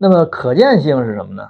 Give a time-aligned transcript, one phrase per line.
[0.00, 1.48] 那么可见性是什么呢？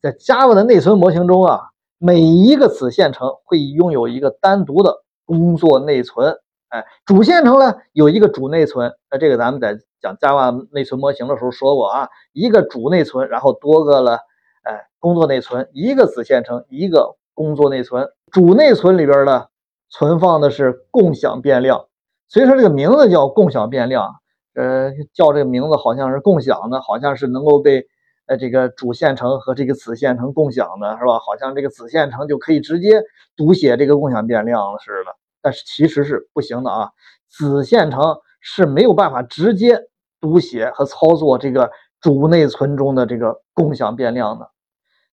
[0.00, 6.38] 在 Java 的内存模型中啊，每一个子线程会拥有一个单独的工作内存。
[6.68, 8.92] 哎，主线程呢有一个主内存。
[9.10, 14.18] 那这个咱们在讲 Java 内存模型的时候说过啊，一个主内存，然后多个了，
[14.62, 18.08] 哎，工作内存，一个子线程，一个工作内存。
[18.30, 19.46] 主内存里边呢
[19.90, 21.86] 存放的是共享变量，
[22.28, 24.14] 所以说这个名字叫共享变量。
[24.58, 27.86] 呃，叫这个名字好像是共享的，好像是能够被
[28.26, 31.20] 呃这个主线程和这个子线程共享的，是吧？
[31.20, 33.00] 好像这个子线程就可以直接
[33.36, 36.90] 读写这个共享变量了似的，但是其实是不行的啊。
[37.30, 38.02] 子线程
[38.40, 39.78] 是没有办法直接
[40.20, 41.70] 读写和操作这个
[42.00, 44.50] 主内存中的这个共享变量的。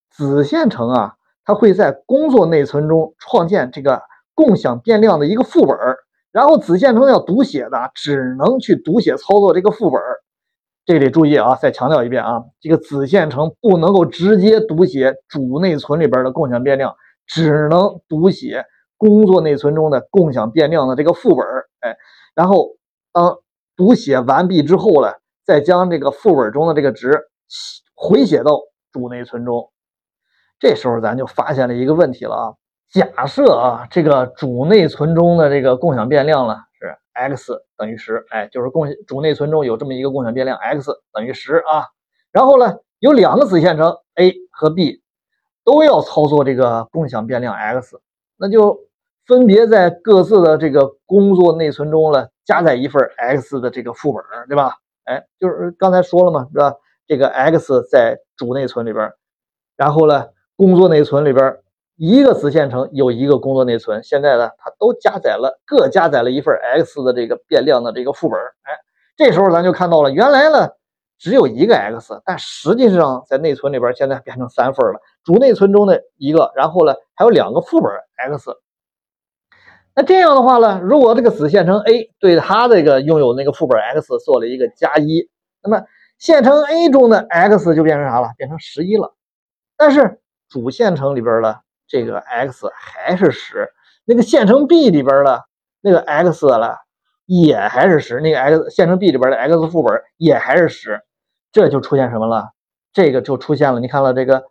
[0.10, 4.02] 子线程啊，它会在工作内存中创建这个
[4.34, 6.00] 共享变量的一个副本儿。
[6.36, 10.02] 然后子线程要读写的，只能去读写操作这个副本
[10.86, 11.56] 这得注意啊！
[11.56, 16.94] 再强调一遍啊，这个子线程不能够直接读写主内存里边的共享变量，
[17.26, 18.66] 只能读写
[18.98, 21.48] 工作内存中的共享变量的这个副本
[21.80, 21.96] 哎，
[22.36, 22.76] 然后
[23.14, 23.38] 当
[23.78, 25.14] 读写完毕之后呢，
[25.46, 27.18] 再将这个副本中的这个值
[27.96, 28.60] 回写到
[28.92, 29.72] 主内存中。
[30.60, 32.54] 这时候咱就发现了一个问题了啊！
[32.92, 41.88] 假设啊，这个主内存中的这个共享变量呢是 x 等于十，哎，就是共主内存中有这么一个共享变量 x 等于十啊。
[42.32, 45.02] 然后呢，有两个子线程 a 和 b
[45.66, 48.00] 都要操作这个共享变量 x，
[48.38, 48.80] 那就
[49.26, 54.76] 分别在各自的这个工作内存中呢加载一份 x 的这个副本，对吧？
[55.04, 56.74] 哎，就是刚才说了嘛，是吧？
[57.08, 59.12] 这个 x 在主内存里边，
[59.76, 61.58] 然后呢，工作内存里边。
[61.98, 68.38] 一个子线程有一个工作内存，现在呢，它都加载了，各加载了一份 x 的这个变量的这个副本。
[68.64, 68.74] 哎，
[69.16, 70.72] 这时候咱就看到了，原来呢
[71.18, 78.52] 只有一个 x，但实际上在内存里边现在变成三份了，主内存中的一个，然后呢还有两个副本 x。
[79.94, 85.30] 那这样的话呢，如果这个子线程 a 对它这个拥有那个副本 x 做了一个加一，
[85.64, 85.82] 那么
[86.20, 88.34] 线程 a 中的 x 就变成啥了？
[88.38, 89.16] 变成十一了。
[89.78, 90.20] 但是
[90.50, 91.56] 主线程里边呢？
[91.88, 93.70] 这个 x 还是十，
[94.06, 95.46] 那个线程 b 里边的
[95.82, 96.80] 那个 x 了，
[97.26, 101.02] 也还是十，那个 x 线程 b 里边的 x 副本也还是十，
[101.52, 102.52] 这就出现什么了？
[102.92, 104.46] 这个就出现了，你看了这个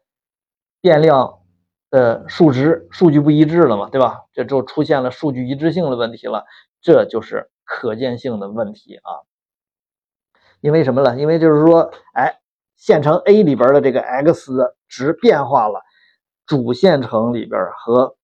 [0.80, 1.40] 变量
[1.90, 4.22] 的数值数据不一致了嘛，对吧？
[4.32, 6.44] 这就出现了数据一致性的问题了，
[6.82, 9.24] 这就是可见性的问题啊。
[10.60, 11.16] 因为什么了？
[11.16, 12.38] 因为就是说，哎，
[12.76, 14.52] 线程 a 里边的这个 x
[14.88, 15.82] 值变化了。
[16.46, 18.16] 主线程里边和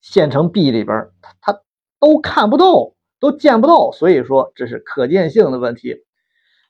[0.00, 1.60] 线程 B 里边，它它
[2.00, 6.04] 都看不到，都见不到，所以说这是可见性的问题。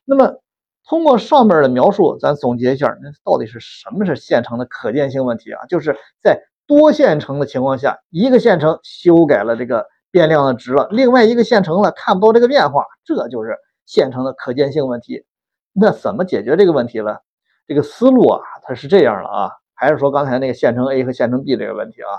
[0.05, 0.41] 那么
[0.85, 5.65] 通过上面的描述，咱总结一下，那到底是什么是线程的可见性问题啊？
[5.65, 15.25] 就是在多线程的情况下，一个线程修改了这个变量的值了，另外一个线程呢看不到这个变化，这就是线程的可见性问题。
[15.71, 17.17] 那怎么解决这个问题呢？
[17.65, 19.51] 这个思路啊，它是这样的啊。
[19.75, 22.09] 还是说刚才那个线程 A 和线程 B 这个问题啊？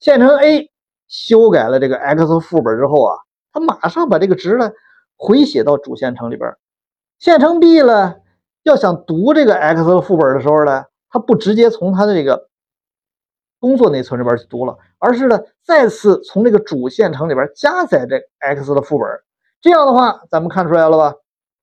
[0.00, 0.70] 线程 A
[1.08, 3.16] 修改了这个 x 副本之后啊，
[3.52, 4.70] 它马上把这个值呢
[5.16, 6.54] 回写到主线程里边。
[7.18, 8.16] 线程 B 呢，
[8.62, 12.48] 要想读这个 x 的副本的时候呢，它不直接从它的这个
[13.60, 19.08] 工作内存里边去读了，而是呢再次从这个主线程里边加载这 x 的副本。
[19.60, 21.14] 这样的话，咱们看出来了吧？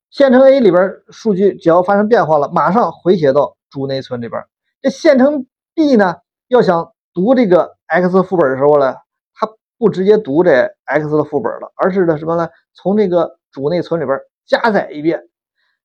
[0.09, 4.41] 线程 A 里边数据只要发生变化了，马上回写到主内存里边。
[4.81, 5.45] 这线程
[5.75, 6.15] B 呢，
[6.47, 8.95] 要想读这个 x 副本的时候呢，
[9.33, 9.47] 它
[9.77, 12.49] 不直接读这 x 的副本了，而是呢什么呢？
[12.73, 15.27] 从这个主内存里边加载一遍。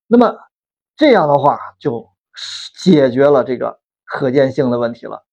[0.07, 0.37] 那么
[0.95, 2.07] 这样的话，就
[2.79, 5.25] 解决了这个可见性的问题了。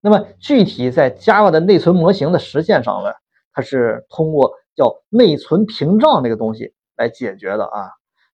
[0.00, 3.12] 那么具体在 Java 的内存模型的实现上呢，
[3.52, 7.90] 它是通过叫内存屏障这个东西来解决的啊。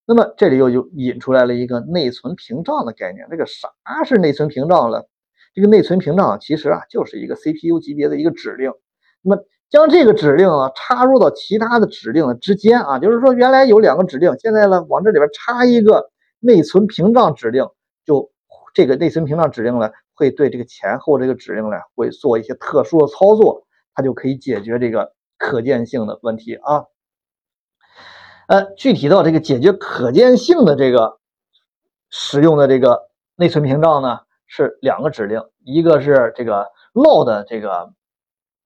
[0.06, 3.26] 那么这里又就引出来了一个内存屏障的概念。
[3.30, 3.68] 这个啥
[4.04, 5.08] 是内存屏障了？
[5.54, 8.72] 这个内存屏障其实啊就是一个 CPU 级别的一个指令。
[9.22, 17.66] 那么将这个指令啊插入到其他的指令的之间啊，就是说原来有两个指令，现在呢往这里边插一个内存屏障指令，
[18.04, 18.30] 就
[18.74, 26.84] 这个内存屏障指令呢会对这个前后这个指令呢会做一些特殊的操作，它就可以解决这个可见性的问题啊。
[28.46, 31.18] 呃，具体到这个解决可见性的这个
[32.10, 37.90] 使用的这个内存屏障呢，是两个指令，一个是这个 load 这个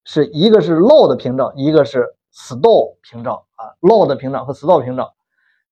[0.05, 5.09] 是一个是 load 屏障，一个是 store 屏障啊，load 屏障和 store 屏障。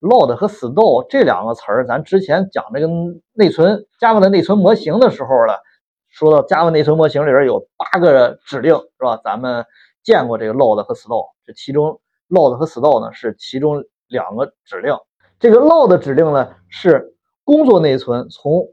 [0.00, 2.87] load 和 store 这两个词儿，咱之前讲这个
[3.32, 5.61] 内存 Java 的内存模型的时候了，
[6.08, 9.20] 说到 Java 内存模型里边有八个指令，是吧？
[9.25, 9.66] 咱们
[10.04, 14.94] 见过这个 load 和 store，这其中 load 和 store 呢是其中两个指令。
[15.38, 17.14] 这个 load 指令呢是
[17.44, 18.66] 工作内存从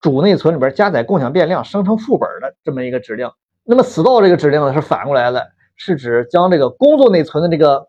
[0.00, 3.30] 主内存里边加载共享变量生成副本的这么一个指令。
[3.64, 5.46] 那么 store 这个指令呢是反过来的，
[5.76, 7.88] 是指将这个工作内存的这个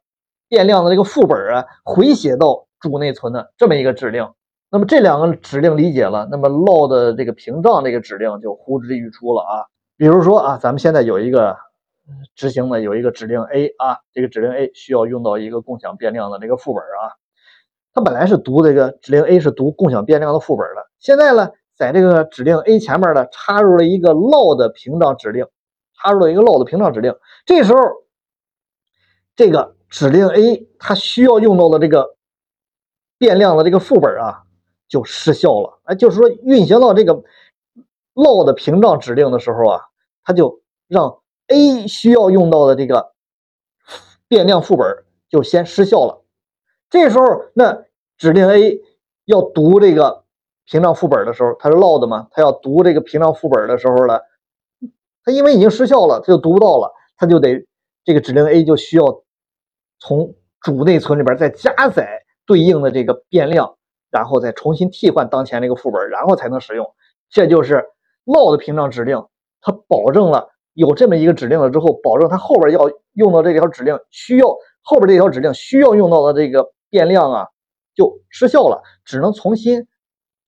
[0.50, 4.28] 变量的这个副本啊，回写到主内存的这么一个指令。
[4.70, 9.66] 那么这两个指令理解了，那么 load 这个屏障这个指令就呼之欲出了啊。
[9.98, 11.56] 比如说啊，咱们现在有一个
[12.36, 17.14] 执行的有一个指令 A 啊，这个指令 A 需要用到一个共享变量的这个副本啊。
[17.94, 25.46] 它本来是读这个指令 A 是读共享变量的副本的，现在呢，在这个指令 A 前面呢插入了一个 load 屏障指令，
[25.98, 27.14] 插入了一个 load 屏障指令。
[27.46, 27.80] 这时候，
[29.36, 32.16] 这个指令 A 它需要用到的这个
[33.18, 34.44] 变量的这个副本啊，
[34.88, 35.82] 就失效了。
[35.84, 37.22] 哎，就是说运行到这个
[38.14, 39.82] load 屏障指令的时候啊，
[40.24, 41.21] 它就让
[41.52, 43.12] A 需要用到的这个
[44.28, 46.24] 变量副本就先失效了。
[46.90, 47.84] 这时候，那
[48.18, 48.82] 指令 A
[49.26, 50.24] 要读这个
[50.66, 52.28] 屏障副本的时候，它是 load 嘛？
[52.32, 54.20] 它要读这个屏障副本的时候呢，
[55.24, 57.68] 它因为已经失效了，它就读不到了，它就得
[58.04, 59.24] 这个指令 A 就需要
[60.00, 63.76] 从主内存里边再加载对应的这个变量，
[64.10, 66.94] 然后再重新替换当前这个副本，然后才能使用。
[67.30, 67.86] 这就是
[68.26, 69.26] load 屏障指令，
[69.62, 74.48] 它保证了有这么一个指令了之后，保证它后边要用到这条指令需要
[74.82, 77.48] 后边这条指令需要用到的这个变量啊，
[77.96, 79.88] 就失效了，只能重新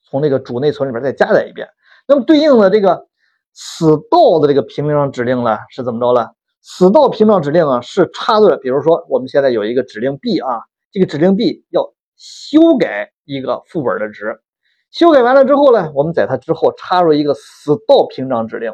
[0.04, 1.68] 从这个主内存里边再加载一遍。
[2.08, 3.08] 那么对应的这个。
[3.56, 6.28] 死道的这个屏障指令呢是怎么着呢？
[6.64, 14.42] 死道屏障指令啊是插入，比如说我们现在有一个指令 B 啊，这个指令 B 要修改一个副本的值，
[14.90, 18.74] 修改完了之后呢，我们在它之后插入一个死道屏障指令，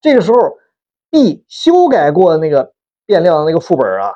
[0.00, 0.38] 这个时候
[1.12, 2.72] B 修改过的那个
[3.06, 4.12] 变量的那个副本啊，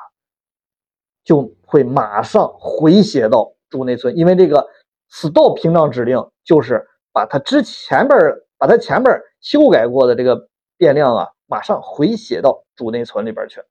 [1.23, 4.67] 就会马上回写到主内存，因为这个
[5.07, 8.19] 死道屏障指令就是把它之前边
[8.57, 9.15] 把它前边。
[9.39, 13.61] 修改过的这个变量啊，马上回写到主内存里边去。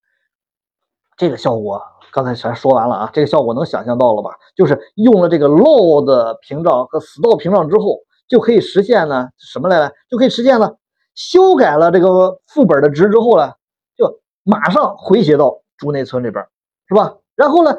[1.17, 1.83] 这个效果
[2.13, 4.31] 刚才全说完了啊，这个效果能想象到了吧？
[4.55, 9.91] 就是用了这个 load 屏障和 store 屏障之后，就可以实现呢什么来了？
[10.09, 10.77] 就可以实现呢，
[11.17, 13.55] 修改了这个副本的值之后呢，
[13.97, 16.47] 就马上回写到主内存里边，
[16.87, 17.17] 是吧？
[17.35, 17.77] 然后呢，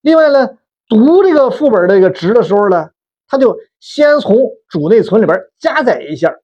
[0.00, 0.58] 另外呢，
[0.88, 2.90] 读这个副本这个值的时候呢，
[3.28, 4.36] 它就先从
[4.68, 6.34] 主内存里边加载一下。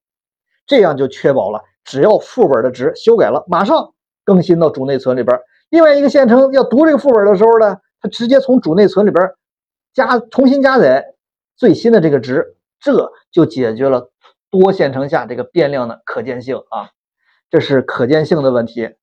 [0.67, 3.93] 这样就确保了，只要副本的值修改了，马上
[4.23, 5.39] 更新到主内存里边。
[5.69, 9.31] 另外一个线程要读这个副本的时候呢，它直接从主内存里边
[9.93, 11.13] 加重新加载
[11.55, 14.09] 最新的这个值，这就解决了
[14.57, 16.91] 多线程下这个变量的可见性啊。
[17.49, 18.95] 这是可见性的问题。